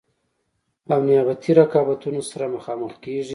او 0.91 0.99
نیابتي 1.07 1.51
رقابتونو 1.61 2.21
سره 2.31 2.45
مخامخ 2.55 2.93
کیږي. 3.03 3.29